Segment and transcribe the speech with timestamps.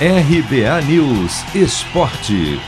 [0.00, 2.58] RBA News Esporte.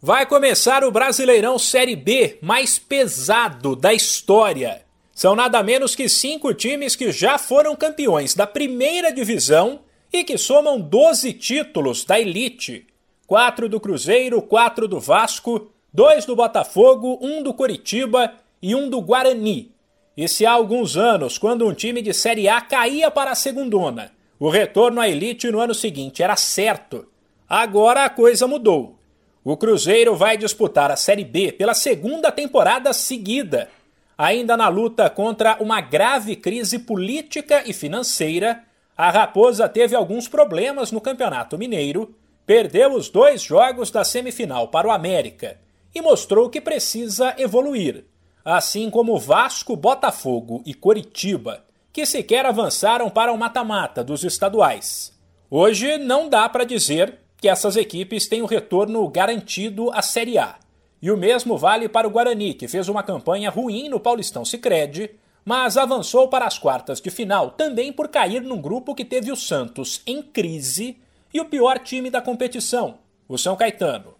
[0.00, 4.80] Vai começar o Brasileirão Série B mais pesado da história.
[5.12, 9.80] São nada menos que cinco times que já foram campeões da primeira divisão
[10.10, 12.86] e que somam 12 títulos da elite:
[13.26, 19.02] quatro do Cruzeiro, quatro do Vasco, dois do Botafogo, um do Curitiba e um do
[19.02, 19.72] Guarani.
[20.16, 24.16] E se há alguns anos, quando um time de Série A caía para a segundona,
[24.40, 27.08] o retorno à elite no ano seguinte era certo.
[27.48, 28.96] Agora a coisa mudou.
[29.42, 33.68] O Cruzeiro vai disputar a Série B pela segunda temporada seguida,
[34.16, 38.62] ainda na luta contra uma grave crise política e financeira.
[38.96, 42.14] A Raposa teve alguns problemas no Campeonato Mineiro,
[42.46, 45.58] perdeu os dois jogos da semifinal para o América
[45.92, 48.04] e mostrou que precisa evoluir,
[48.44, 51.67] assim como Vasco, Botafogo e Coritiba
[51.98, 55.12] que sequer avançaram para o mata-mata dos estaduais.
[55.50, 60.60] Hoje não dá para dizer que essas equipes têm o retorno garantido à Série A.
[61.02, 65.10] E o mesmo vale para o Guarani, que fez uma campanha ruim no Paulistão Sicredi,
[65.44, 69.36] mas avançou para as quartas de final também por cair num grupo que teve o
[69.36, 70.98] Santos em crise
[71.34, 72.98] e o pior time da competição,
[73.28, 74.14] o São Caetano.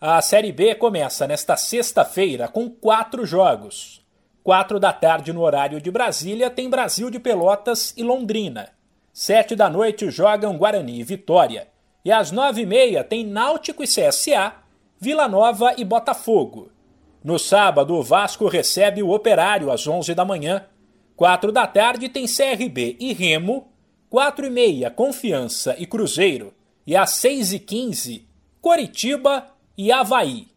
[0.00, 4.04] A Série B começa nesta sexta-feira com quatro jogos.
[4.42, 8.70] Quatro da tarde no horário de Brasília tem Brasil de Pelotas e Londrina.
[9.12, 11.68] Sete da noite jogam Guarani e Vitória.
[12.02, 14.54] E às nove e meia tem Náutico e CSA,
[14.98, 16.70] Vila Nova e Botafogo.
[17.22, 20.64] No sábado, o Vasco recebe o Operário às onze da manhã.
[21.14, 23.68] Quatro da tarde tem CRB e Remo.
[24.08, 26.54] Quatro e meia, Confiança e Cruzeiro.
[26.86, 28.26] E às seis e quinze,
[28.62, 30.48] Coritiba e Havaí.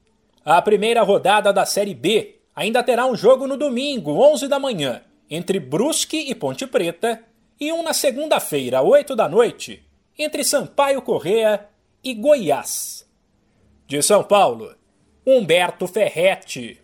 [0.45, 5.01] A primeira rodada da Série B ainda terá um jogo no domingo, 11 da manhã,
[5.29, 7.23] entre Brusque e Ponte Preta,
[7.59, 9.83] e um na segunda-feira, 8 da noite,
[10.17, 11.67] entre Sampaio Correa
[12.03, 13.07] e Goiás.
[13.87, 14.75] De São Paulo,
[15.25, 16.79] Humberto Ferretti.